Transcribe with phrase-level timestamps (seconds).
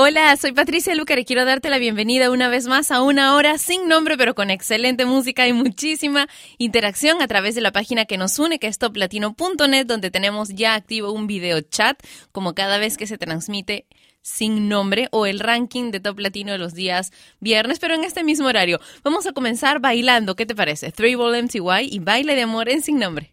[0.00, 3.58] Hola, soy Patricia Lucar y quiero darte la bienvenida una vez más a una hora
[3.58, 8.16] sin nombre pero con excelente música y muchísima interacción a través de la página que
[8.16, 12.96] nos une que es toplatino.net donde tenemos ya activo un video chat como cada vez
[12.96, 13.88] que se transmite
[14.22, 17.10] sin nombre o el ranking de Top Latino de los días
[17.40, 18.78] viernes, pero en este mismo horario.
[19.02, 20.92] Vamos a comenzar bailando, ¿qué te parece?
[20.92, 23.32] Three Ball MTY y baile de amor en sin nombre.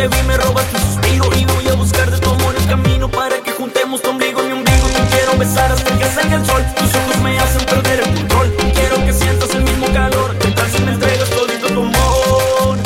[0.00, 3.10] Te vi me robas tu suspiro Y voy a buscar de tu amor el camino
[3.10, 4.86] Para que juntemos tu ombligo y mi ombligo.
[4.88, 6.62] Te quiero besar hasta que salga el sol.
[6.76, 8.48] Tus ojos me hacen perder el control.
[8.74, 12.78] Quiero que sientas el mismo calor ¿Qué tal si me entregas todito tu amor?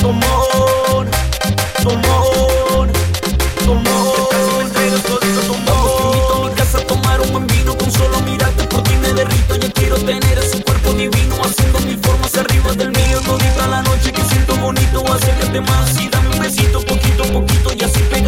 [0.00, 1.06] Tu amor.
[1.82, 2.88] Tu amor.
[3.64, 4.28] Tu amor.
[4.30, 5.66] ¿Qué tal si me entregas todito tu amor?
[5.66, 7.76] Vamos, invito a mi casa a tomar un buen vino.
[7.76, 9.56] Con solo mirarte por ti me derrito.
[9.56, 13.20] Ya quiero tener ese cuerpo divino Haciendo mil formas arriba del mío.
[13.26, 16.15] Todita la noche que siento bonito Acércate más y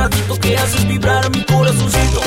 [0.09, 2.20] pegadito Que haces vibrar mi corazoncito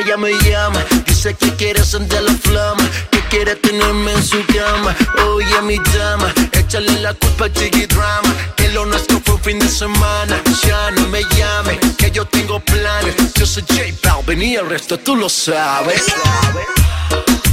[0.00, 0.84] ella me llama.
[1.06, 2.82] Dice que quiere encender la flama.
[3.10, 4.94] Que quiere tenerme en su cama.
[5.28, 6.32] Oye, mi dama.
[6.52, 8.34] Échale la culpa a Chiqui Drama.
[8.56, 10.40] Que lo nuestro fue un fin de semana.
[10.64, 11.78] Ya no me llame.
[11.98, 13.14] Que yo tengo planes.
[13.34, 16.04] Yo soy J Balvin y el resto tú lo sabes.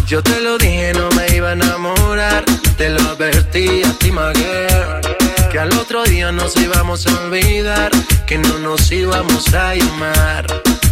[0.06, 2.46] Yo te lo dije, no me iba a enamorar.
[2.78, 4.34] Te lo advertí a ti, my.
[5.52, 7.92] Que al otro día nos íbamos a olvidar.
[8.26, 10.77] Que no nos íbamos a llamar.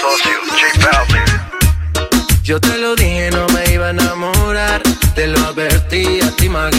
[0.00, 0.90] Socio, J.
[2.42, 4.82] Yo te lo dije, no me iba a enamorar.
[5.14, 6.70] Te lo advertí a ti, my.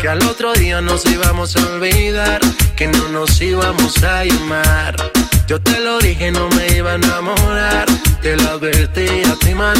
[0.00, 2.40] Que al otro día nos íbamos a olvidar.
[2.76, 4.96] Que no nos íbamos a llamar.
[5.46, 7.86] Yo te lo dije, no me iba a enamorar.
[8.20, 9.72] Te lo advertí a ti, my.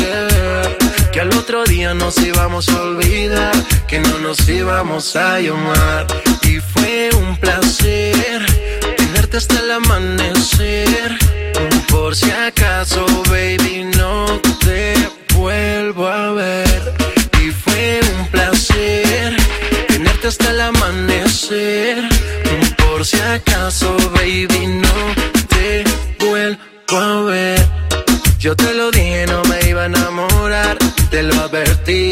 [1.12, 3.54] Que al otro día nos íbamos a olvidar.
[3.86, 6.06] Que no nos íbamos a llamar.
[6.42, 8.46] Y fue un placer
[9.12, 11.18] tenerte hasta el amanecer.
[11.90, 14.94] Por si acaso, baby, no te
[15.34, 16.94] vuelvo a ver.
[17.42, 19.36] Y fue un placer
[19.88, 22.08] tenerte hasta el amanecer.
[22.78, 24.66] Por si acaso, baby,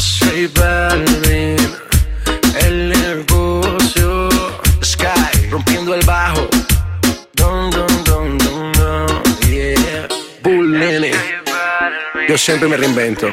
[0.00, 1.56] J Balvin,
[2.60, 4.28] el negocio.
[4.82, 6.48] Sky, rompiendo el bajo.
[7.34, 10.08] Dun, dun, dun, dun, dun, yeah.
[10.42, 11.12] Bull Nene.
[12.28, 13.32] Yo siempre me reinvento.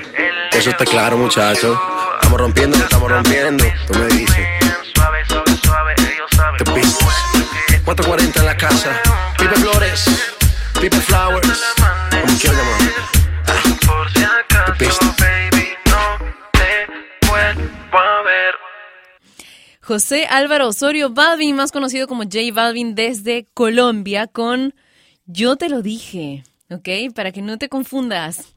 [0.52, 1.80] Eso está claro, muchachos.
[2.16, 3.64] Estamos rompiendo, estamos rompiendo.
[3.88, 4.48] Tú me dices.
[4.94, 6.58] Suave, suave, suave, ellos saben.
[6.58, 7.84] The business.
[7.86, 9.02] 440 en la casa.
[9.38, 10.06] Pipe Flores.
[10.80, 11.49] Pipe Flowers.
[19.90, 24.76] José Álvaro Osorio Balvin, más conocido como J Balvin desde Colombia, con
[25.26, 27.12] Yo te lo dije, ¿ok?
[27.16, 28.54] Para que no te confundas.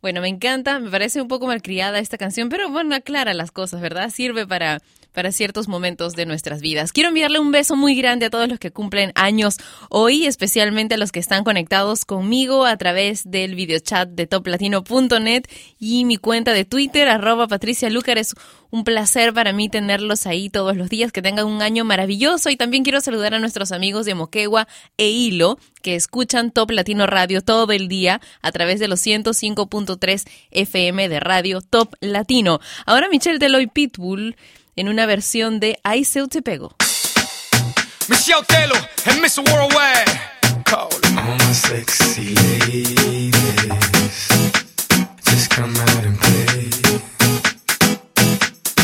[0.00, 3.80] Bueno, me encanta, me parece un poco malcriada esta canción, pero bueno, aclara las cosas,
[3.80, 4.10] ¿verdad?
[4.10, 4.80] Sirve para,
[5.16, 6.92] para ciertos momentos de nuestras vidas.
[6.92, 9.56] Quiero enviarle un beso muy grande a todos los que cumplen años
[9.88, 15.44] hoy, especialmente a los que están conectados conmigo a través del videochat de toplatino.net
[15.80, 18.18] y mi cuenta de Twitter, arroba Patricia Lucar.
[18.18, 18.34] Es
[18.70, 22.56] un placer para mí tenerlos ahí todos los días, que tengan un año maravilloso y
[22.56, 24.68] también quiero saludar a nuestros amigos de Moquegua
[24.98, 30.28] e Hilo que escuchan Top Latino Radio todo el día a través de los 105.3
[30.50, 32.60] FM de Radio Top Latino.
[32.84, 34.36] Ahora Michelle Deloy Pitbull
[34.76, 36.74] en una versión de Ay, seu te pego.
[38.08, 39.42] Michelle Taylor and Mr.
[39.50, 40.04] Worldwide.
[40.64, 40.88] Call.
[41.16, 43.32] All my sexy ladies,
[45.24, 46.70] just come out and play.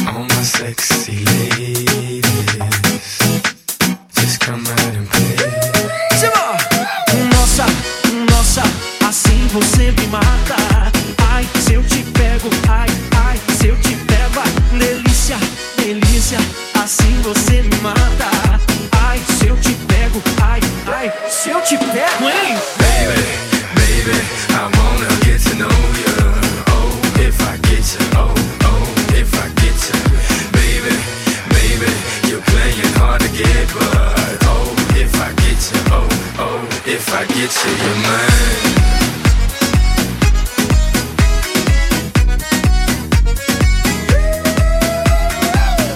[0.07, 2.25] All my sexy ladies,
[4.15, 5.37] just come out and play.
[7.31, 7.67] Nossa,
[8.31, 8.63] nossa,
[9.07, 9.92] assim você
[37.03, 38.83] if I get you, you're mine.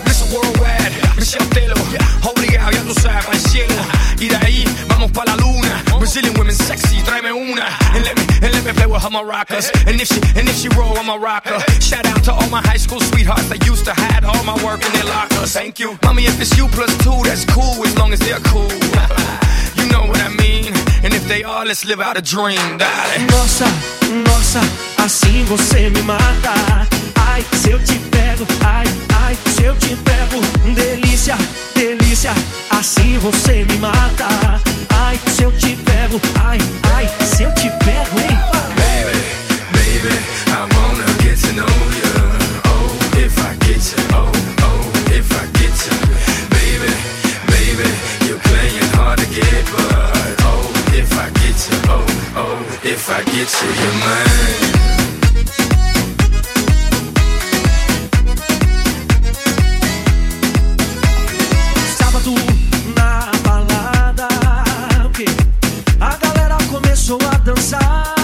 [0.06, 0.26] Mr.
[0.32, 1.74] Worldwide, Michelle Taylor.
[2.22, 2.76] Obligado.
[5.98, 7.66] Brazilian women sexy, una.
[7.94, 9.70] And let me, and let me play with her maracas.
[9.86, 11.58] And if she, and if she roll, I'm a rocker.
[11.80, 14.84] Shout out to all my high school sweethearts that used to hide all my work
[14.84, 15.52] in their lockers.
[15.52, 15.98] Thank you.
[16.04, 18.70] Mommy, if it's you plus two, that's cool as long as they're cool.
[19.90, 20.72] Know what I mean?
[21.04, 23.24] And if they are, let's live out a dream, daddy.
[23.30, 23.66] Nossa,
[24.28, 24.60] nossa,
[25.04, 26.86] assim você me mata.
[27.14, 28.86] Ai, se eu te pego, ai,
[29.22, 30.40] ai, se eu te pego.
[30.74, 31.36] Delícia,
[31.74, 32.32] delícia,
[32.70, 34.60] assim você me mata.
[34.90, 36.58] Ai, se eu te pego, ai,
[36.94, 38.38] ai, se eu te pego, hein?
[38.76, 39.18] Baby,
[39.72, 40.14] baby,
[40.48, 42.14] I wanna get to know you.
[42.64, 44.25] Oh, if I get you.
[52.86, 53.96] if I get to your.
[61.98, 62.34] Sábado
[62.94, 64.28] na balada,
[66.00, 68.14] a galera começou a dançar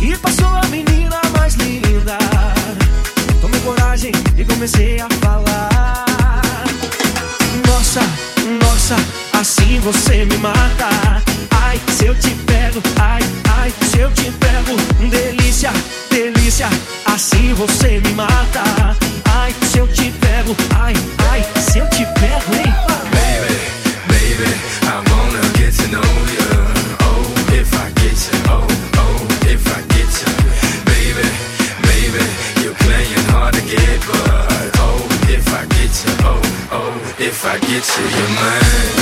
[0.00, 2.18] e passou a menina mais linda.
[3.40, 6.64] Tomei coragem e comecei a falar.
[7.66, 8.00] Nossa,
[8.60, 8.96] nossa,
[9.32, 11.21] assim você me mata.
[15.62, 15.72] delícia,
[16.10, 16.68] delícia,
[17.06, 18.96] assim você me mata.
[19.32, 20.94] Ai, se eu te pego, ai,
[21.30, 22.74] ai, se eu te pego, hein?
[23.12, 23.54] Baby,
[24.08, 24.50] baby,
[24.82, 26.50] I wanna get to know you.
[27.04, 28.66] Oh, if I get you, oh,
[28.98, 30.32] oh, if I get you.
[30.84, 31.28] Baby,
[31.82, 32.24] baby,
[32.62, 36.40] you're playing hard to get, but oh, if I get you, oh,
[36.72, 39.01] oh, if I get you, you're mine.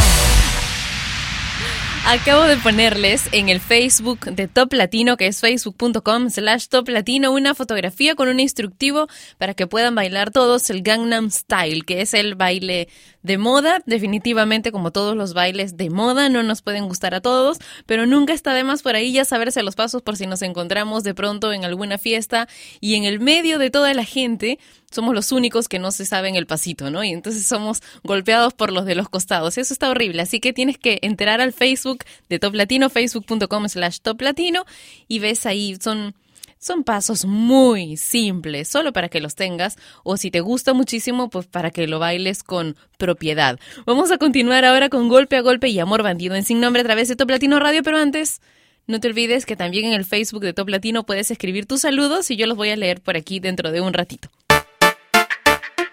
[2.07, 7.31] Acabo de ponerles en el Facebook de Top Latino, que es facebook.com slash Top Latino,
[7.31, 12.15] una fotografía con un instructivo para que puedan bailar todos el Gangnam Style, que es
[12.15, 12.89] el baile
[13.23, 13.81] de moda.
[13.85, 18.33] Definitivamente, como todos los bailes de moda, no nos pueden gustar a todos, pero nunca
[18.33, 21.53] está de más por ahí ya saberse los pasos por si nos encontramos de pronto
[21.53, 22.47] en alguna fiesta
[22.79, 24.59] y en el medio de toda la gente
[24.91, 27.03] somos los únicos que no se saben el pasito, ¿no?
[27.03, 29.57] Y entonces somos golpeados por los de los costados.
[29.57, 30.21] Eso está horrible.
[30.21, 34.65] Así que tienes que entrar al Facebook de Top Latino, facebook.com slash Top Latino,
[35.07, 36.13] y ves ahí, son,
[36.61, 41.47] son pasos muy simples, solo para que los tengas, o si te gusta muchísimo, pues
[41.47, 43.59] para que lo bailes con propiedad.
[43.85, 46.85] Vamos a continuar ahora con Golpe a Golpe y Amor Bandido en Sin Nombre a
[46.85, 48.39] través de Top Latino Radio, pero antes...
[48.87, 52.31] No te olvides que también en el Facebook de Top Latino puedes escribir tus saludos
[52.31, 54.27] y yo los voy a leer por aquí dentro de un ratito.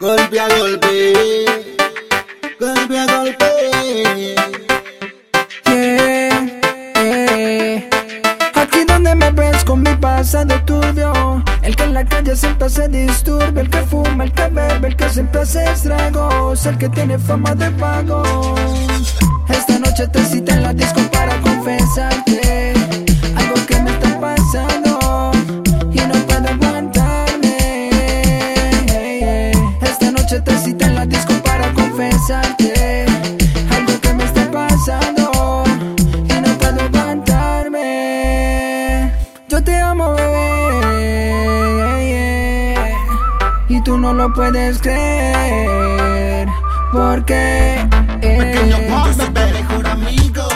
[0.01, 1.45] golpe a golpe,
[2.59, 4.38] golpe a golpe.
[9.35, 11.45] Ves con mi pasado turbio.
[11.62, 14.97] El que en la calle siempre hace disturbio El que fuma, el que bebe, el
[14.97, 16.64] que siempre hace estragos.
[16.67, 18.23] El que tiene fama de vago
[19.49, 22.78] Esta noche te cita en la disco para confesarte
[44.09, 46.49] no lo puedes creer,
[46.92, 47.87] porque
[48.23, 50.49] Pequeño Juan, bebé, mejor amigo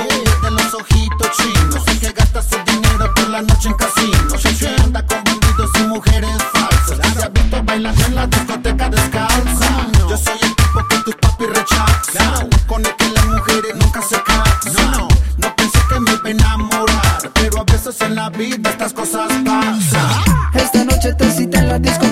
[0.43, 1.87] de los ojitos chinos.
[1.87, 4.43] El que gasta su dinero por la noche en casinos.
[4.59, 7.15] Que anda con bandidos y mujeres falsas.
[7.15, 9.87] Se ha visto bailando en la discoteca descalza.
[10.09, 12.49] Yo soy el tipo que tus papi rechazan.
[12.67, 15.09] Con el que las mujeres nunca se casan.
[15.37, 17.31] No pensé que me iba a enamorar.
[17.35, 20.25] Pero a veces en la vida estas cosas pasan.
[20.55, 22.12] esta noche te cita en la disco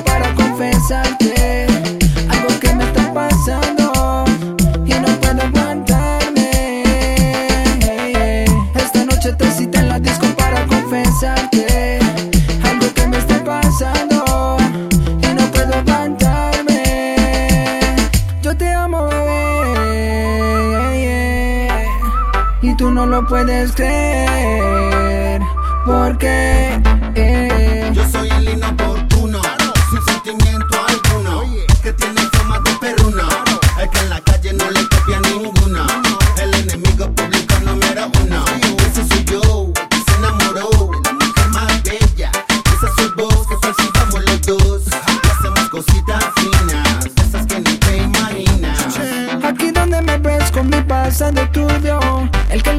[23.28, 25.40] puedes creer,
[25.84, 26.80] porque
[27.14, 27.49] eh,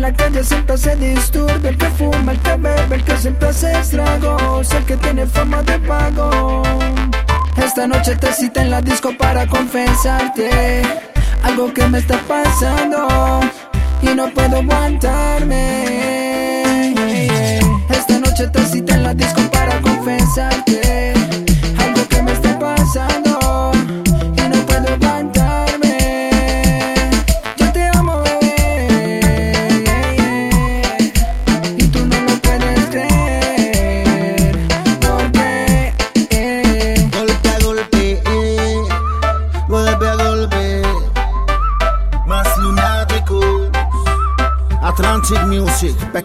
[0.01, 3.49] en la calle siempre hace disturbio El que fuma, el que bebe, el que siempre
[3.49, 6.63] hace estragos El que tiene fama de vago
[7.57, 10.81] Esta noche te cita en la disco para confesarte
[11.43, 13.41] Algo que me está pasando
[14.01, 15.59] Y no puedo aguantarme.
[17.89, 21.20] Esta noche te cita en la disco para confesarte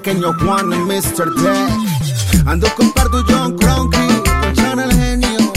[0.07, 1.35] pequeño Juan y Mr.
[1.35, 2.47] Deck.
[2.47, 4.07] Ando con Pardo John Cronky,
[4.41, 5.53] con Channel Genio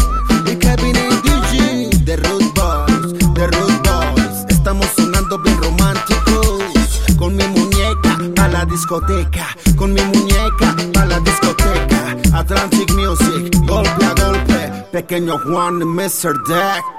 [0.48, 4.46] y Kevin DJ de Root Boys, de Root Boys.
[4.50, 6.64] Estamos sonando bien románticos,
[7.20, 12.18] con mi muñeca a la discoteca, con mi muñeca a la discoteca.
[12.34, 16.34] Atlantic Music, golpe a golpe, pequeño Juan y Mr.
[16.48, 16.99] Deck.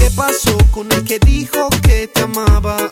[0.00, 2.90] ¿Qué pasó con el que dijo que te amaba?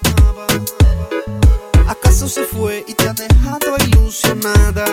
[1.89, 4.85] ¿Acaso se fue y te ha dejado ilusionada?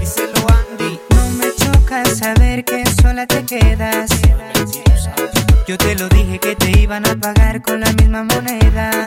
[0.00, 0.98] Díselo Andy.
[1.10, 4.10] No me choca saber que sola te quedas.
[5.68, 9.06] Yo te lo dije que te iban a pagar con la misma moneda.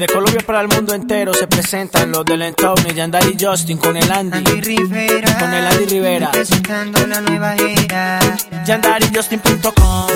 [0.00, 3.98] Desde Colombia para el mundo entero se presentan los del Entown, Yandari y Justin con
[3.98, 4.38] el Andy.
[4.38, 6.30] Andy Rivera, Con el Andy Rivera.
[6.30, 8.18] presentando la nueva era.
[8.64, 10.06] YandariJustin.com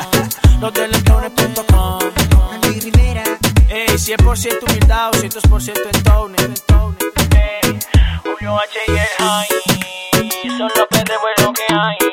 [0.60, 1.98] Los del Entown.com
[2.52, 3.24] Andy Rivera,
[3.68, 6.96] Ey, 100% humildad, 200% Entown.
[7.34, 7.78] Ey,
[8.22, 9.48] Julio H y el High
[10.56, 12.11] son los que bueno que hay.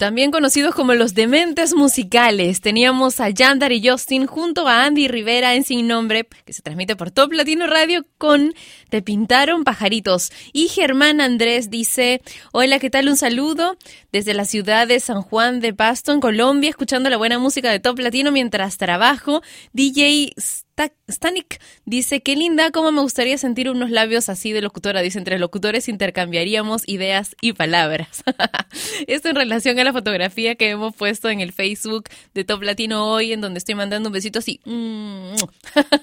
[0.00, 5.54] También conocidos como los dementes musicales, teníamos a Yandar y Justin junto a Andy Rivera
[5.54, 8.54] en Sin Nombre, que se transmite por Top Latino Radio con
[8.88, 10.32] Te Pintaron Pajaritos.
[10.54, 13.10] Y Germán Andrés dice, hola, ¿qué tal?
[13.10, 13.76] Un saludo
[14.10, 17.78] desde la ciudad de San Juan de Pasto, en Colombia, escuchando la buena música de
[17.78, 19.42] Top Latino mientras trabajo.
[19.74, 25.02] DJ Sta- Stanik dice, qué linda, cómo me gustaría sentir unos labios así de locutora.
[25.02, 28.22] Dice, entre locutores intercambiaríamos ideas y palabras.
[29.06, 33.06] Esto en relación a la fotografía que hemos puesto en el Facebook de Top Latino
[33.06, 34.60] hoy, en donde estoy mandando un besito así.
[34.64, 35.34] Mm.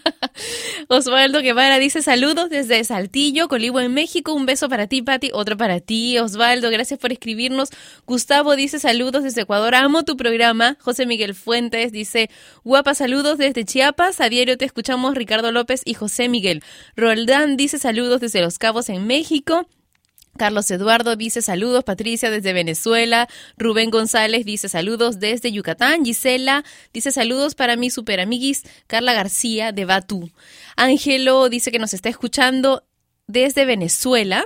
[0.88, 4.34] Osvaldo Guevara dice, saludos desde Saltillo, Coligüe en México.
[4.34, 5.32] Un beso para ti, Pati.
[5.34, 6.70] Otro para ti, Osvaldo.
[6.70, 7.70] Gracias por escribirnos.
[8.06, 9.76] Gustavo dice, saludos desde Ecuador.
[9.76, 10.78] Amo tu programa.
[10.80, 12.30] José Miguel Fuentes dice,
[12.63, 14.17] guapa, saludos desde Chiapas.
[14.30, 16.64] Diario te escuchamos Ricardo López y José Miguel.
[16.96, 19.68] Roldán dice, saludos desde Los Cabos en México.
[20.38, 27.12] Carlos Eduardo dice saludos, Patricia desde Venezuela, Rubén González dice saludos desde Yucatán, Gisela dice
[27.12, 30.32] saludos para mi super amiguis Carla García de Batú.
[30.76, 32.84] Ángelo dice que nos está escuchando
[33.26, 34.46] desde Venezuela.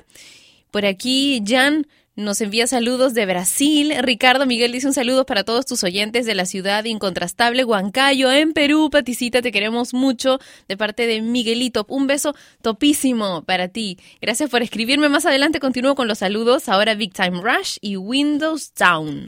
[0.72, 1.86] Por aquí Jan
[2.22, 3.94] nos envía saludos de Brasil.
[4.02, 8.54] Ricardo Miguel dice un saludo para todos tus oyentes de la ciudad incontrastable Huancayo en
[8.54, 8.90] Perú.
[8.90, 11.86] Paticita, te queremos mucho de parte de Miguelito.
[11.90, 13.98] Un beso topísimo para ti.
[14.22, 15.10] Gracias por escribirme.
[15.10, 16.70] Más adelante continúo con los saludos.
[16.70, 19.28] Ahora Big Time Rush y Windows Down.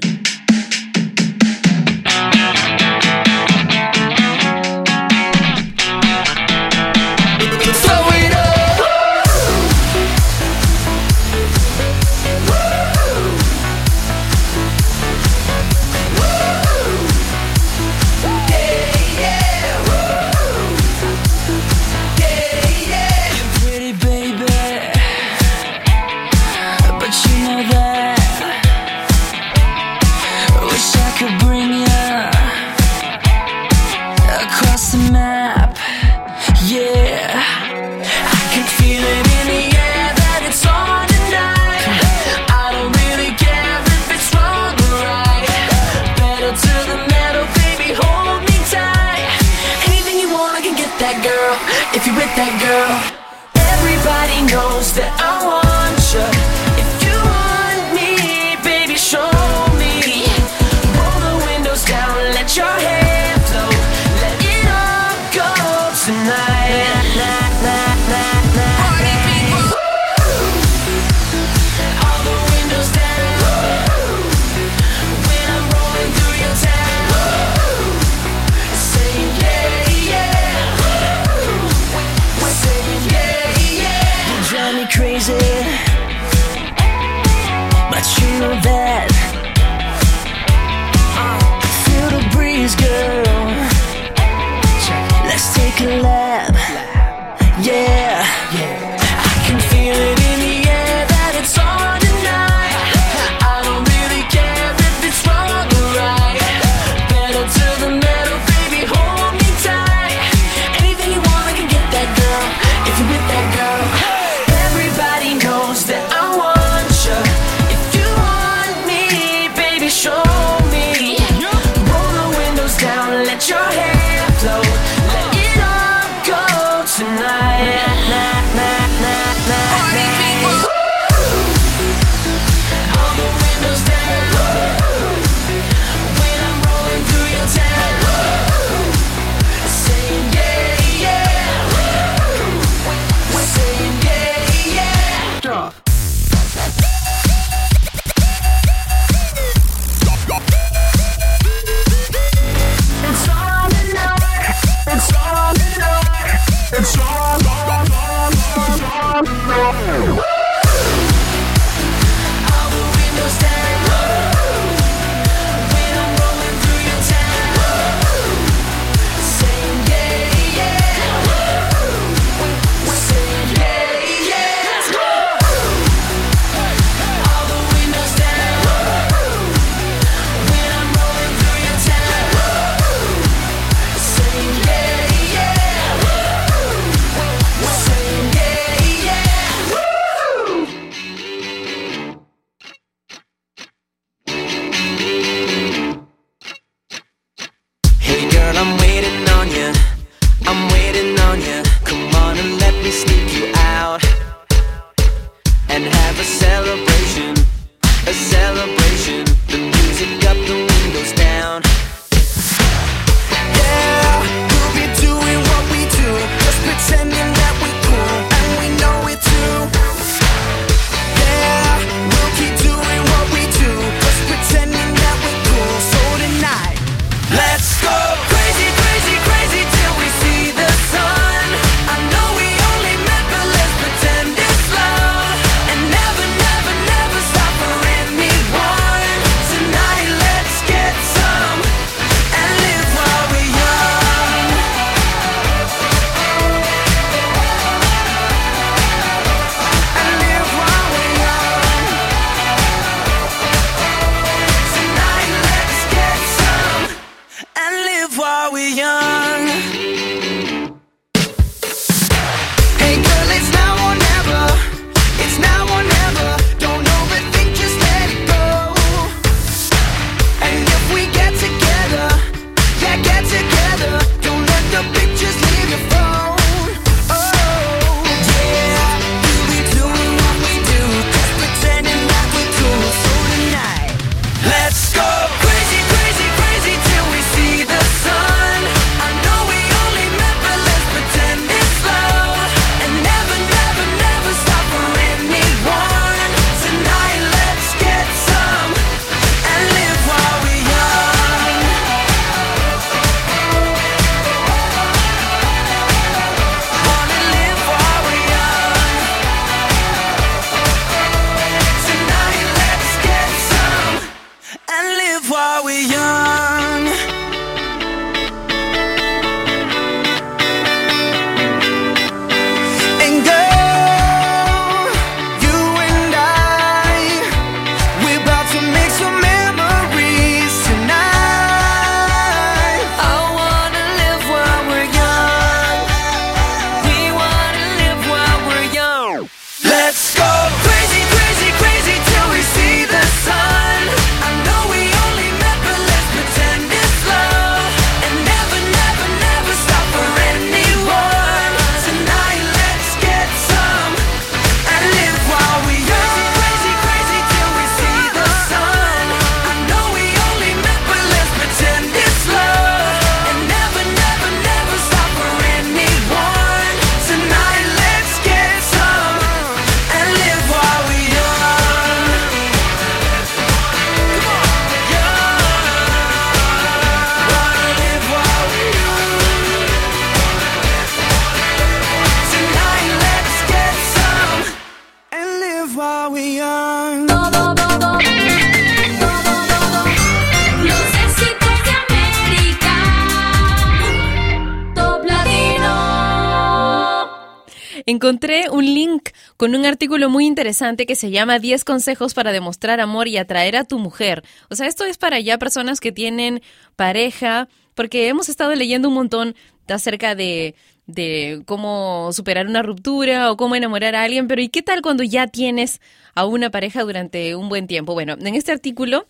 [399.83, 403.79] Artículo muy interesante que se llama 10 consejos para demostrar amor y atraer a tu
[403.79, 404.23] mujer.
[404.49, 406.41] O sea, esto es para ya personas que tienen
[406.77, 409.35] pareja, porque hemos estado leyendo un montón
[409.67, 414.61] acerca de de cómo superar una ruptura o cómo enamorar a alguien, pero ¿y qué
[414.61, 415.81] tal cuando ya tienes
[416.15, 417.93] a una pareja durante un buen tiempo?
[417.93, 419.05] Bueno, en este artículo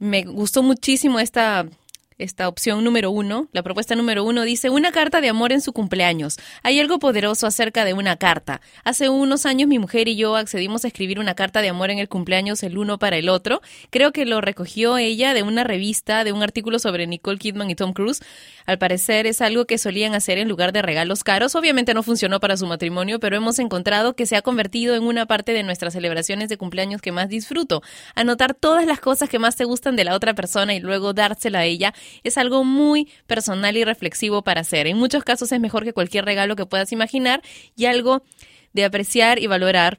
[0.00, 1.64] me gustó muchísimo esta
[2.18, 5.72] esta opción número uno, la propuesta número uno dice una carta de amor en su
[5.72, 6.36] cumpleaños.
[6.64, 8.60] Hay algo poderoso acerca de una carta.
[8.82, 12.00] Hace unos años mi mujer y yo accedimos a escribir una carta de amor en
[12.00, 13.62] el cumpleaños el uno para el otro.
[13.90, 17.76] Creo que lo recogió ella de una revista, de un artículo sobre Nicole Kidman y
[17.76, 18.20] Tom Cruise.
[18.66, 21.54] Al parecer es algo que solían hacer en lugar de regalos caros.
[21.54, 25.26] Obviamente no funcionó para su matrimonio, pero hemos encontrado que se ha convertido en una
[25.26, 27.80] parte de nuestras celebraciones de cumpleaños que más disfruto.
[28.16, 31.60] Anotar todas las cosas que más te gustan de la otra persona y luego dársela
[31.60, 31.94] a ella
[32.24, 34.86] es algo muy personal y reflexivo para hacer.
[34.86, 37.42] En muchos casos es mejor que cualquier regalo que puedas imaginar
[37.76, 38.22] y algo
[38.72, 39.98] de apreciar y valorar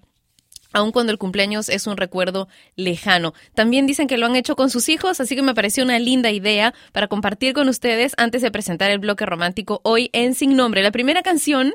[0.71, 3.33] aun cuando el cumpleaños es un recuerdo lejano.
[3.55, 6.31] También dicen que lo han hecho con sus hijos, así que me pareció una linda
[6.31, 10.83] idea para compartir con ustedes antes de presentar el bloque romántico hoy en Sin Nombre.
[10.83, 11.73] La primera canción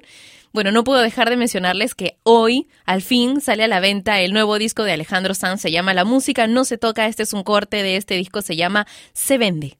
[0.53, 4.33] bueno, no puedo dejar de mencionarles que hoy, al fin, sale a la venta el
[4.33, 5.61] nuevo disco de Alejandro Sanz.
[5.61, 7.09] Se llama La música no se toca.
[7.09, 8.41] Este es un corte de este disco.
[8.41, 9.79] Se llama Se vende.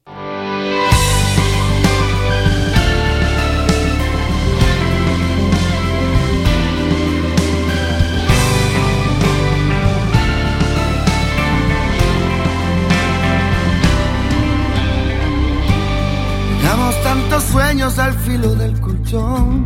[17.55, 19.65] Sueños al filo del colchón,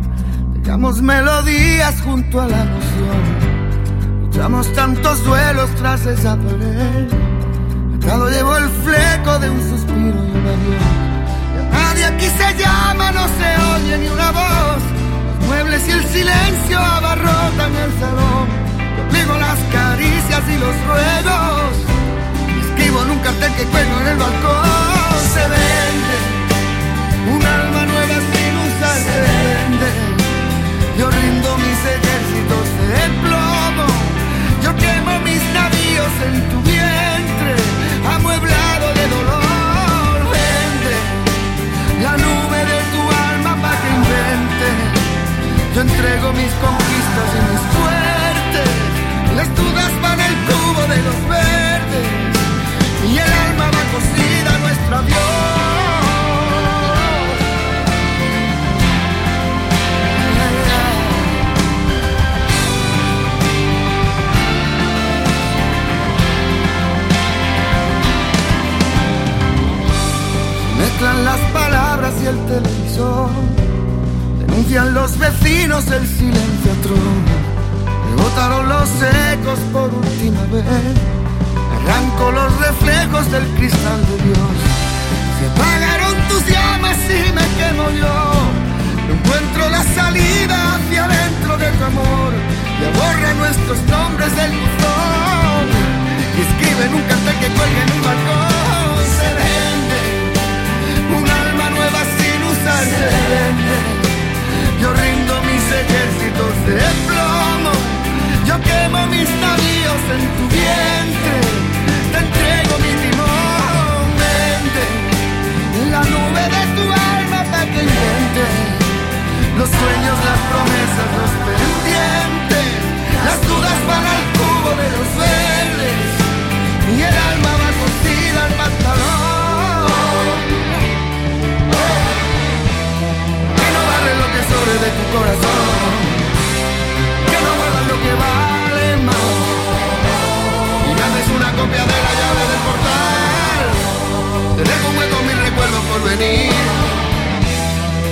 [0.54, 3.22] dejamos melodías junto a la emoción,
[4.22, 7.08] luchamos tantos duelos tras esa pared.
[7.96, 10.86] Atado llevo el fleco de un suspiro y un adiós.
[11.72, 14.82] Nadie aquí se llama, no se oye ni una voz.
[15.26, 18.46] Los muebles y el silencio abarrotan el salón.
[19.10, 21.72] Yo las caricias y los ruegos.
[22.62, 24.99] Escribo en un cartel que cuelgo en el balcón.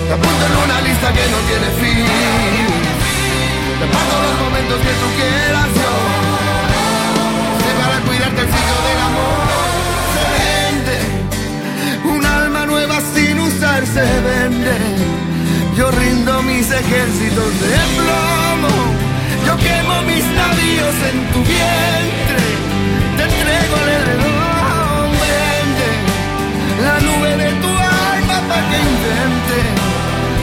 [0.09, 2.07] Te en una lista que no tiene fin.
[3.79, 5.93] Te paso los momentos que tú quieras yo.
[7.61, 9.45] Sé para cuidarte el sitio del amor.
[10.15, 10.99] Se vende
[12.15, 14.77] un alma nueva sin usar se vende.
[15.77, 18.75] Yo rindo mis ejércitos de plomo.
[19.45, 22.43] Yo quemo mis navíos en tu vientre.
[23.19, 25.09] Te entrego el heredón.
[25.21, 25.91] Vende
[26.87, 29.88] la nube de tu alma para que invente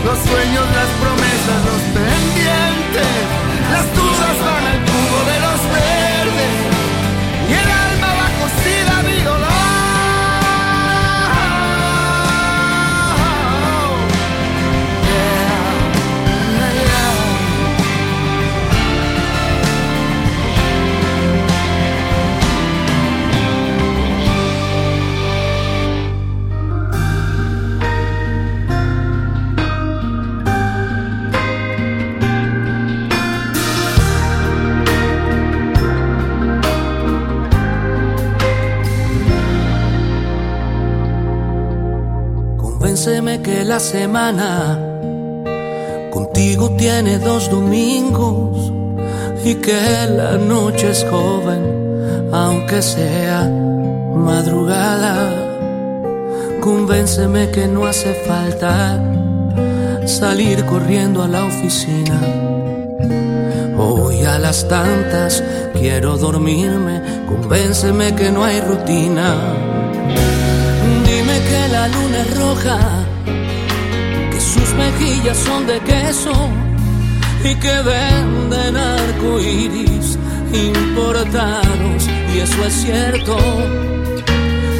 [0.05, 3.15] los sueños, las promesas, los pendientes.
[3.71, 4.94] Las dudas van al
[43.05, 44.79] Convénceme que la semana
[46.09, 48.73] contigo tiene dos domingos
[49.43, 53.47] y que la noche es joven, aunque sea
[54.15, 55.29] madrugada.
[56.59, 58.99] Convénceme que no hace falta
[60.07, 62.19] salir corriendo a la oficina.
[63.77, 65.43] Hoy a las tantas
[65.73, 69.64] quiero dormirme, convénceme que no hay rutina.
[71.87, 72.79] Luna roja,
[74.31, 76.33] que sus mejillas son de queso
[77.43, 80.17] y que venden arcoíris
[80.51, 82.09] importados.
[82.33, 83.37] Y eso es cierto,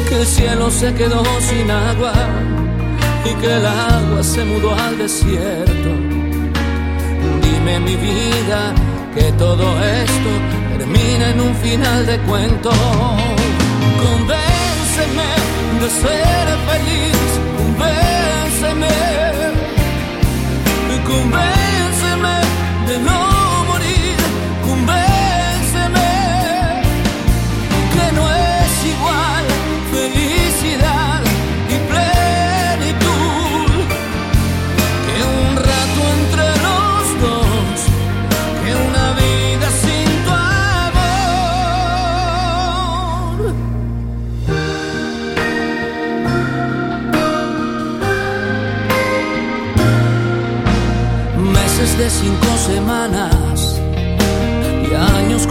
[0.08, 2.12] que el cielo se quedó sin agua
[3.24, 5.90] y que el agua se mudó al desierto.
[7.40, 8.74] Dime mi vida
[9.14, 10.30] que todo esto
[10.76, 12.70] termina en un final de cuento.
[14.02, 15.45] Convénceme
[15.80, 18.88] de ser feliz, convénceme,
[21.06, 22.36] convénceme
[22.86, 23.35] de no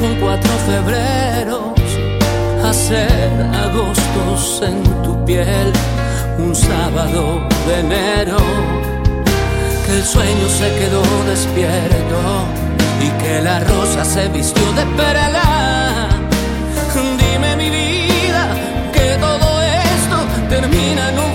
[0.06, 1.80] con cuatro febreros,
[2.64, 3.32] hacer
[3.66, 5.72] agostos en tu piel,
[6.38, 8.38] un sábado de enero,
[9.86, 12.20] que el sueño se quedó despierto
[13.02, 16.10] y que la rosa se vistió de perla.
[17.24, 18.44] Dime mi vida
[18.94, 20.18] que todo esto
[20.50, 21.32] termina en un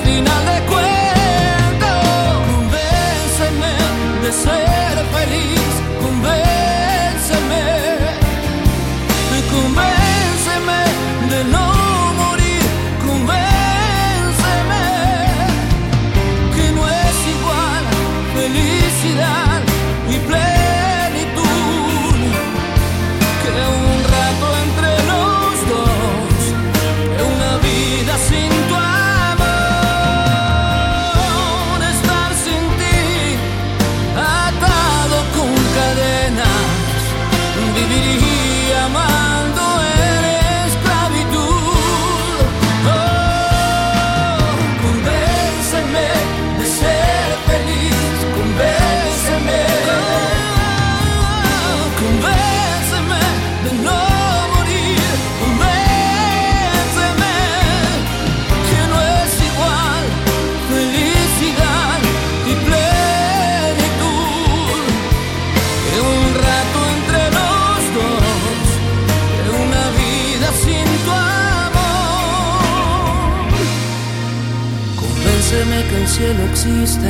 [76.21, 77.09] cielo existe.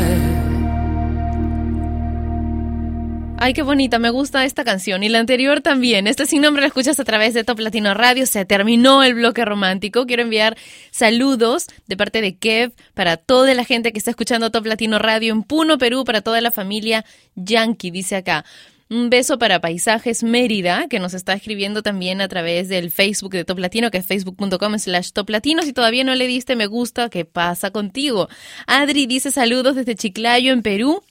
[3.43, 6.07] Ay, qué bonita, me gusta esta canción y la anterior también.
[6.07, 8.25] Este sin nombre lo escuchas a través de Top Latino Radio.
[8.27, 10.07] Se terminó el bloque romántico.
[10.07, 10.57] Quiero enviar
[10.93, 15.33] saludos de parte de Kev para toda la gente que está escuchando Top Latino Radio
[15.33, 17.05] en Puno, Perú, para toda la familia
[17.35, 18.45] Yankee, dice acá.
[18.93, 23.45] Un beso para Paisajes Mérida, que nos está escribiendo también a través del Facebook de
[23.45, 25.63] Top Latino, que es facebook.com slash Top Latino.
[25.63, 28.29] Si todavía no le diste me gusta, ¿qué pasa contigo?
[28.67, 31.05] Adri dice saludos desde Chiclayo, en Perú.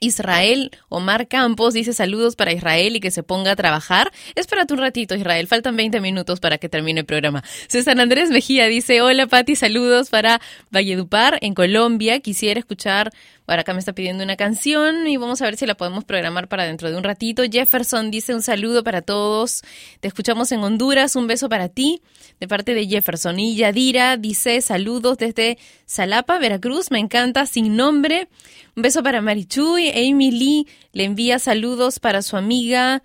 [0.00, 4.12] Israel Omar Campos dice saludos para Israel y que se ponga a trabajar.
[4.36, 5.48] Espérate un ratito, Israel.
[5.48, 7.42] Faltan 20 minutos para que termine el programa.
[7.66, 10.40] César Andrés Mejía dice: Hola, Pati, saludos para
[10.70, 12.20] Valledupar, en Colombia.
[12.20, 13.10] Quisiera escuchar.
[13.50, 16.46] Ahora acá me está pidiendo una canción y vamos a ver si la podemos programar
[16.46, 17.42] para dentro de un ratito.
[17.50, 19.62] Jefferson dice un saludo para todos.
[19.98, 21.16] Te escuchamos en Honduras.
[21.16, 22.00] Un beso para ti
[22.38, 23.40] de parte de Jefferson.
[23.40, 26.92] Y Yadira dice saludos desde Salapa, Veracruz.
[26.92, 28.28] Me encanta, sin nombre.
[28.76, 29.88] Un beso para Marichuy.
[29.88, 33.02] Amy Lee le envía saludos para su amiga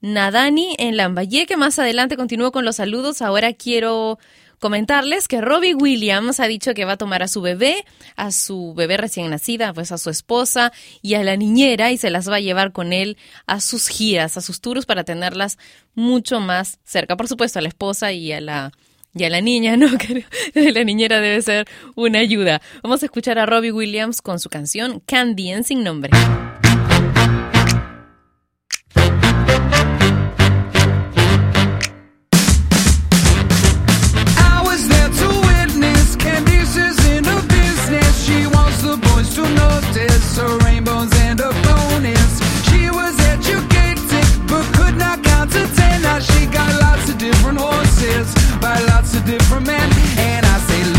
[0.00, 3.22] Nadani en Lambaye, que más adelante continúo con los saludos.
[3.22, 4.18] Ahora quiero
[4.58, 7.84] comentarles que Robbie Williams ha dicho que va a tomar a su bebé,
[8.16, 12.10] a su bebé recién nacida, pues a su esposa y a la niñera y se
[12.10, 15.58] las va a llevar con él a sus giras, a sus tours para tenerlas
[15.94, 17.16] mucho más cerca.
[17.16, 18.72] Por supuesto, a la esposa y a la
[19.16, 19.86] y a la niña, ¿no?
[20.54, 22.60] la niñera debe ser una ayuda.
[22.82, 26.10] Vamos a escuchar a Robbie Williams con su canción Candy en sin nombre.
[40.36, 41.52] her rainbows and her.
[42.70, 46.02] She was educated but could not count to ten.
[46.02, 49.88] Now she got lots of different horses by lots of different men,
[50.18, 50.93] and I say.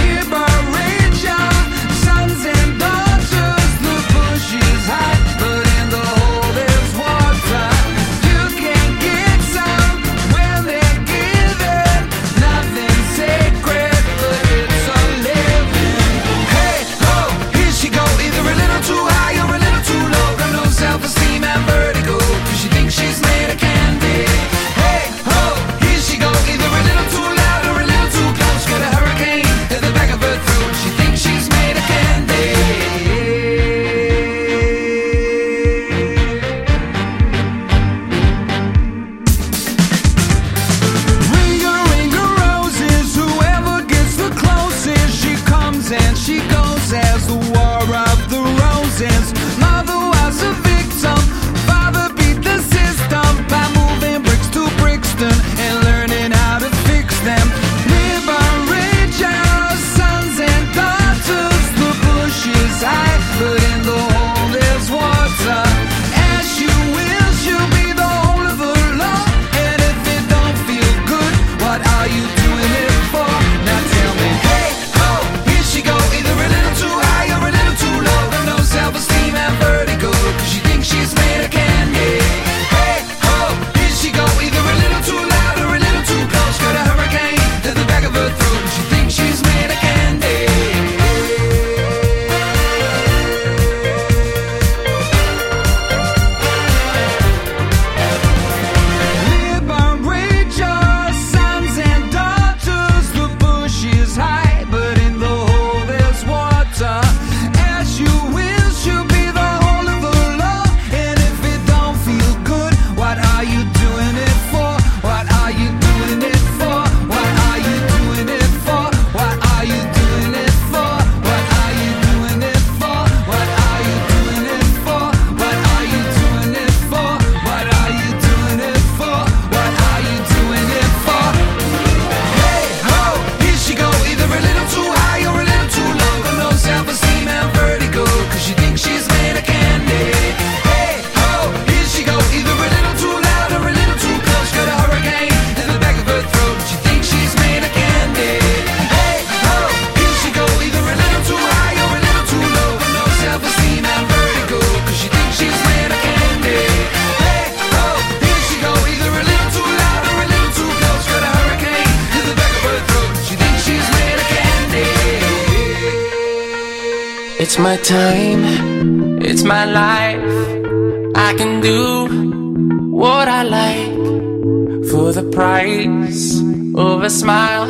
[174.95, 176.39] For the price
[176.73, 177.67] of a smile.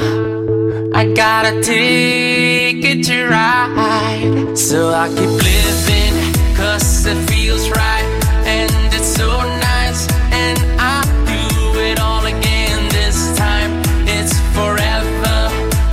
[0.94, 6.14] I got a ticket to ride, so I keep living,
[6.56, 8.08] cause it feels right,
[8.46, 9.30] and it's so
[9.72, 10.02] nice,
[10.44, 13.72] and I do it all again this time.
[14.18, 15.38] It's forever,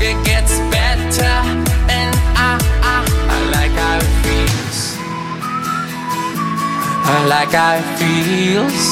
[0.09, 1.37] it gets better,
[1.99, 2.12] and
[2.49, 2.51] I,
[2.93, 2.99] I,
[3.37, 4.78] I like how it feels.
[7.14, 8.91] I like how it feels.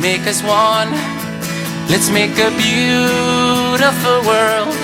[0.00, 0.90] Make us one.
[1.90, 4.74] Let's make a beautiful world.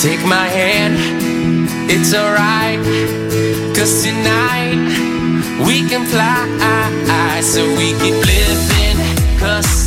[0.00, 0.96] Take my hand,
[1.90, 2.78] it's alright.
[3.76, 4.78] Cause tonight
[5.66, 6.46] we can fly.
[7.40, 8.98] So we keep living,
[9.38, 9.86] cause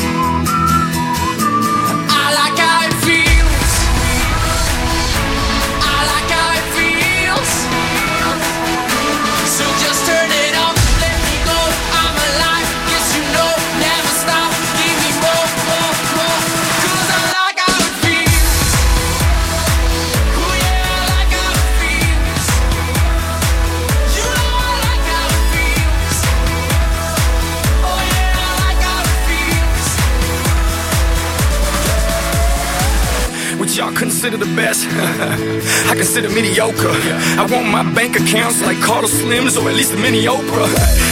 [34.51, 34.87] The best?
[35.91, 36.91] I consider mediocre.
[37.39, 40.67] I want my bank accounts like Carlos Slims or at least a mini Oprah.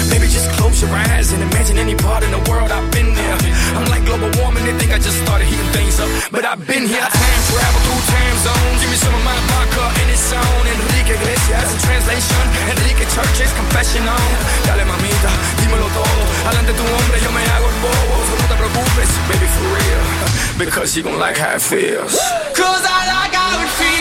[0.10, 3.38] Maybe just close your eyes and imagine any part in the world I've been there.
[3.76, 6.10] I'm like global warming, they think I just started heating things up.
[6.32, 8.80] But I've been here, I time travel through time zones.
[8.82, 10.64] Give me some of my vodka and it's on.
[10.74, 12.44] Enrique Iglesias translation.
[12.72, 14.30] Enrique Church's confession on.
[14.68, 16.22] Dale mamita, dímelo todo.
[16.48, 18.16] Adelante tu hombre, yo me hago el bobo.
[18.28, 20.04] So no te preocupes, baby, for real.
[20.58, 22.49] Because you gon' like how it feels.
[22.60, 23.99] Cause I like how it feels.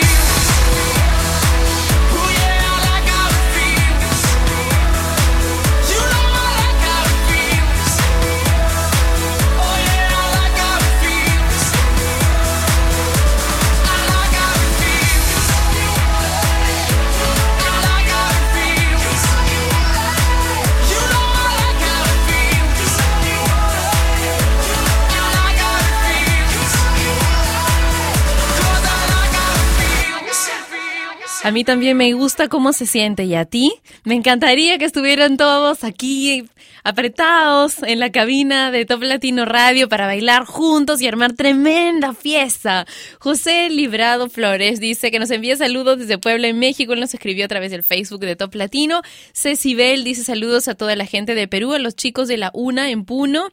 [31.49, 33.73] A mí también me gusta cómo se siente y a ti
[34.03, 36.47] me encantaría que estuvieran todos aquí
[36.83, 42.85] apretados en la cabina de Top Latino Radio para bailar juntos y armar tremenda fiesta.
[43.17, 46.93] José Librado Flores dice que nos envía saludos desde Puebla en México.
[46.93, 49.01] Él nos escribió a través del Facebook de Top Latino.
[49.33, 52.51] Ceci Bell dice saludos a toda la gente de Perú, a los chicos de la
[52.53, 53.49] UNA en Puno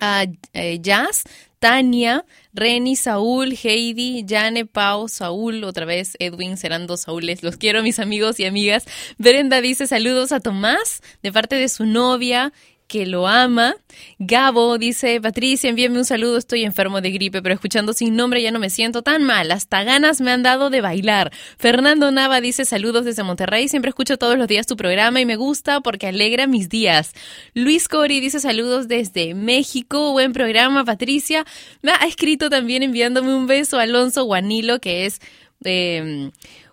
[0.00, 1.24] a eh, Jazz,
[1.58, 7.42] Tania, Reni, Saúl, Heidi, Jane, Pau, Saúl, otra vez Edwin, serán dos Saúles.
[7.42, 8.86] Los quiero, mis amigos y amigas.
[9.18, 12.52] Brenda dice saludos a Tomás de parte de su novia
[12.88, 13.76] que lo ama.
[14.18, 18.50] Gabo dice, Patricia, envíame un saludo, estoy enfermo de gripe, pero escuchando sin nombre ya
[18.50, 21.30] no me siento tan mal, hasta ganas me han dado de bailar.
[21.58, 25.36] Fernando Nava dice, saludos desde Monterrey, siempre escucho todos los días tu programa y me
[25.36, 27.12] gusta porque alegra mis días.
[27.54, 31.44] Luis Cori dice, saludos desde México, buen programa, Patricia.
[31.82, 35.20] Me ha escrito también enviándome un beso Alonso Guanilo, que es
[35.64, 36.30] eh,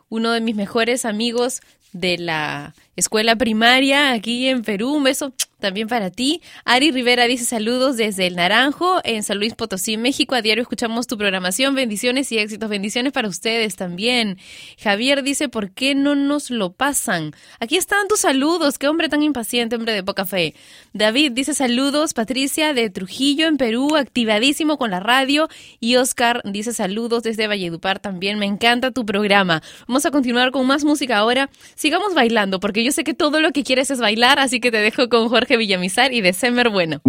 [0.07, 1.61] uno de mis mejores amigos
[1.91, 4.93] de la escuela primaria aquí en Perú.
[4.93, 6.41] Un beso también para ti.
[6.65, 10.35] Ari Rivera dice saludos desde El Naranjo, en San Luis Potosí, México.
[10.35, 11.75] A diario escuchamos tu programación.
[11.75, 12.69] Bendiciones y éxitos.
[12.69, 14.37] Bendiciones para ustedes también.
[14.79, 17.33] Javier dice, ¿por qué no nos lo pasan?
[17.59, 18.77] Aquí están tus saludos.
[18.77, 20.55] Qué hombre tan impaciente, hombre de poca fe.
[20.93, 22.13] David dice saludos.
[22.13, 25.47] Patricia de Trujillo, en Perú, activadísimo con la radio.
[25.79, 28.39] Y Oscar dice saludos desde Valledupar también.
[28.39, 29.61] Me encanta tu programa.
[29.87, 31.49] Vamos a continuar con más música ahora.
[31.75, 34.77] Sigamos bailando, porque yo sé que todo lo que quieres es bailar, así que te
[34.77, 37.01] dejo con Jorge Villamizar y de Semer Bueno.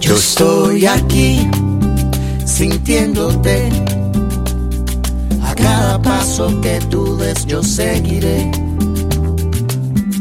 [0.00, 1.50] Yo estoy aquí
[2.44, 3.68] sintiéndote.
[5.42, 8.50] A cada paso que tú des yo seguiré.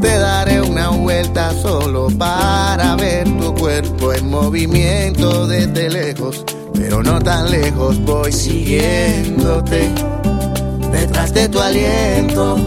[0.02, 6.44] Te daré una vuelta solo para ver tu cuerpo en movimiento desde lejos,
[6.76, 9.90] pero no tan lejos voy siguiéndote.
[10.92, 12.58] Detrás de tu aliento,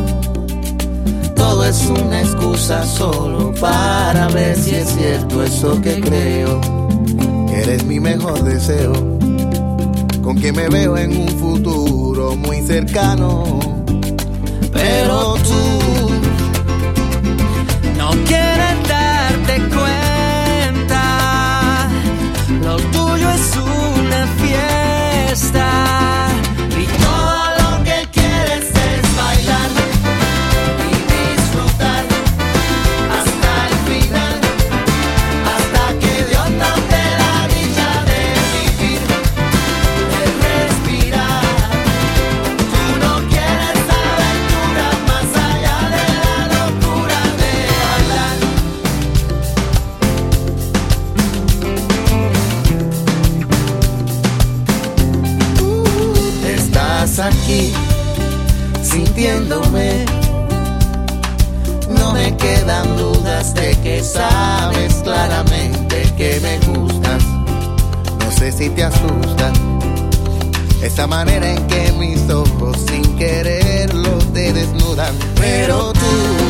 [1.35, 6.61] todo es una excusa solo para ver si es cierto eso que creo.
[7.49, 8.93] Que eres mi mejor deseo,
[10.23, 13.45] con quien me veo en un futuro muy cercano.
[14.73, 16.11] Pero tú
[17.97, 18.68] no quieres
[63.39, 67.23] quedan dudas de que sabes claramente que me gustas.
[68.19, 69.53] No sé si te asusta
[70.83, 75.15] esa manera en que mis ojos sin quererlo te desnudan.
[75.37, 76.48] Pero tú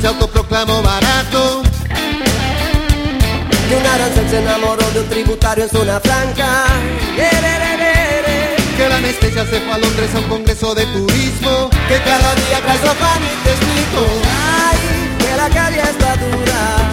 [0.00, 1.62] se autoproclamó barato.
[3.68, 6.66] Que un arancel se enamoró de un tributario en zona franca.
[8.76, 11.70] Que la anestesia se fue a Londres a un congreso de turismo.
[11.88, 14.06] Que cada día trae sofá y te explico.
[14.68, 14.78] Ay,
[15.18, 16.85] que la calle está dura.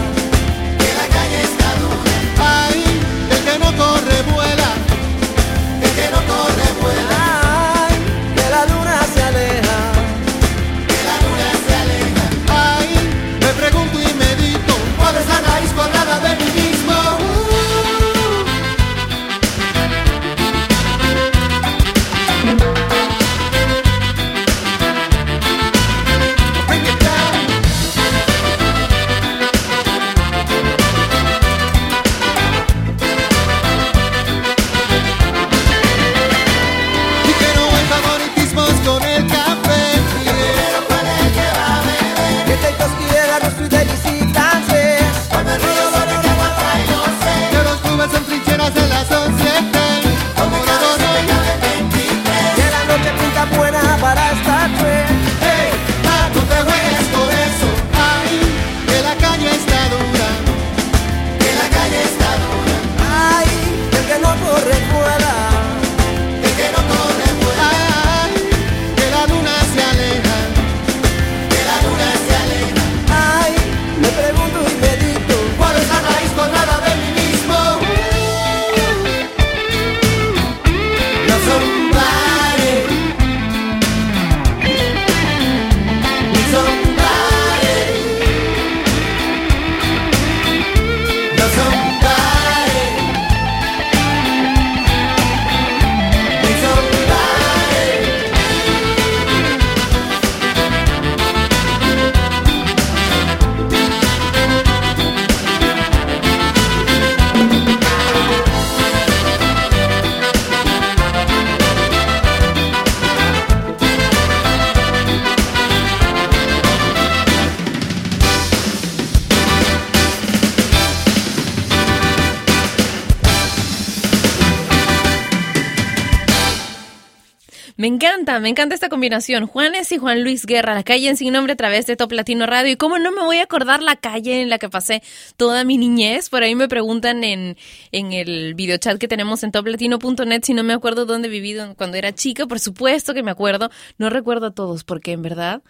[128.40, 129.48] Me encanta esta combinación.
[129.48, 132.46] Juanes y Juan Luis Guerra, la calle en sin nombre a través de Top Latino
[132.46, 132.72] Radio.
[132.72, 135.04] Y cómo no me voy a acordar la calle en la que pasé
[135.38, 136.30] toda mi niñez.
[136.30, 137.58] Por ahí me preguntan en,
[137.92, 142.14] en el videochat que tenemos en toplatino.net si no me acuerdo dónde viví cuando era
[142.14, 142.46] chica.
[142.48, 143.70] Por supuesto que me acuerdo.
[143.98, 145.62] No recuerdo a todos porque en verdad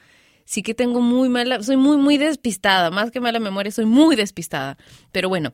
[0.46, 2.92] sí que tengo muy mala, soy muy, muy despistada.
[2.92, 4.78] Más que mala memoria, soy muy despistada.
[5.12, 5.54] Pero bueno.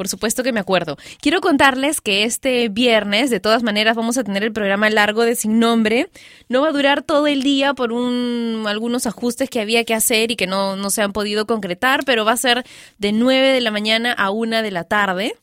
[0.00, 0.96] Por supuesto que me acuerdo.
[1.20, 5.36] Quiero contarles que este viernes, de todas maneras, vamos a tener el programa largo de
[5.36, 6.08] Sin Nombre.
[6.48, 10.30] No va a durar todo el día por un, algunos ajustes que había que hacer
[10.30, 12.64] y que no, no se han podido concretar, pero va a ser
[12.96, 15.34] de 9 de la mañana a 1 de la tarde.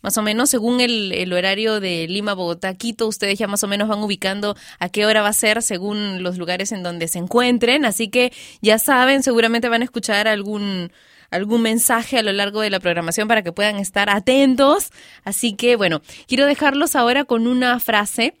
[0.00, 3.68] Más o menos, según el, el horario de Lima, Bogotá, Quito, ustedes ya más o
[3.68, 7.18] menos van ubicando a qué hora va a ser según los lugares en donde se
[7.18, 7.84] encuentren.
[7.84, 8.32] Así que
[8.62, 10.92] ya saben, seguramente van a escuchar algún,
[11.30, 14.90] algún mensaje a lo largo de la programación para que puedan estar atentos.
[15.24, 18.34] Así que, bueno, quiero dejarlos ahora con una frase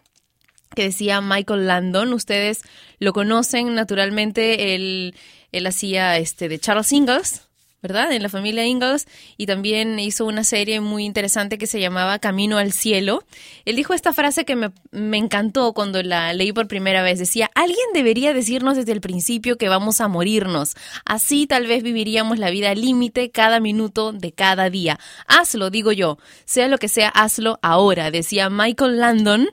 [0.74, 2.12] que decía Michael Landon.
[2.12, 2.62] Ustedes
[2.98, 4.74] lo conocen naturalmente.
[4.74, 5.14] Él,
[5.52, 7.47] él hacía este de Charles Ingalls.
[7.80, 8.10] ¿Verdad?
[8.10, 9.06] En la familia Ingalls
[9.36, 13.22] y también hizo una serie muy interesante que se llamaba Camino al Cielo.
[13.64, 17.20] Él dijo esta frase que me, me encantó cuando la leí por primera vez.
[17.20, 20.74] Decía, alguien debería decirnos desde el principio que vamos a morirnos.
[21.04, 24.98] Así tal vez viviríamos la vida límite cada minuto de cada día.
[25.28, 26.18] Hazlo, digo yo.
[26.46, 29.50] Sea lo que sea, hazlo ahora, decía Michael Landon.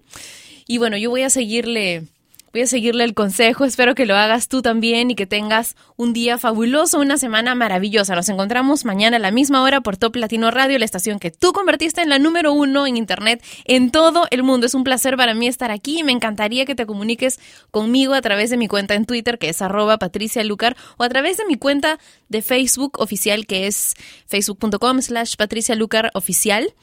[0.68, 2.08] Y bueno, yo voy a seguirle
[2.56, 6.14] Voy a seguirle el consejo, espero que lo hagas tú también y que tengas un
[6.14, 8.16] día fabuloso, una semana maravillosa.
[8.16, 11.52] Nos encontramos mañana a la misma hora por Top Latino Radio, la estación que tú
[11.52, 14.68] convertiste en la número uno en Internet en todo el mundo.
[14.68, 17.42] Es un placer para mí estar aquí y me encantaría que te comuniques
[17.72, 21.10] conmigo a través de mi cuenta en Twitter, que es arroba Patricia Lucar, o a
[21.10, 22.00] través de mi cuenta
[22.30, 23.96] de Facebook oficial, que es
[24.28, 26.74] facebook.com slash Patricia Lucar oficial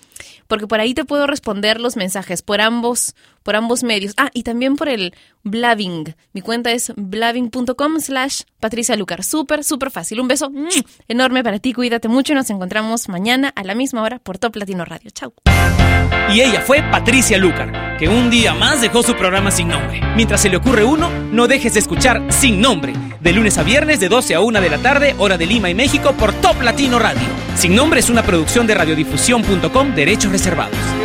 [0.53, 4.13] porque por ahí te puedo responder los mensajes por ambos, por ambos medios.
[4.19, 6.15] Ah, y también por el Blabbing.
[6.35, 9.25] Mi cuenta es blabbing.com slash Patricia Lucar.
[9.25, 10.21] Súper, súper fácil.
[10.21, 10.69] Un beso ¡mua!
[11.09, 11.73] enorme para ti.
[11.73, 15.11] Cuídate mucho y nos encontramos mañana a la misma hora por Top Latino Radio.
[15.11, 15.33] Chao.
[16.31, 20.01] Y ella fue Patricia Lucar, que un día más dejó su programa sin nombre.
[20.17, 24.01] Mientras se le ocurre uno, no dejes de escuchar Sin Nombre, de lunes a viernes
[24.01, 26.99] de 12 a 1 de la tarde, hora de Lima y México por Top Latino
[26.99, 27.23] Radio.
[27.57, 31.02] Sin Nombre es una producción de radiodifusión.com, derechos reservados.